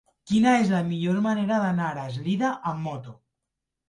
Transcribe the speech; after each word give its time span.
Quina 0.29 0.51
és 0.59 0.69
la 0.75 0.79
millor 0.85 1.19
manera 1.25 1.59
d'anar 1.63 1.89
a 1.91 2.05
Eslida 2.13 2.49
amb 2.73 2.81
moto? 2.87 3.15